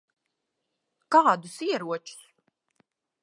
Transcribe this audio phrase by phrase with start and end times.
[1.15, 2.19] Kādus ieročus?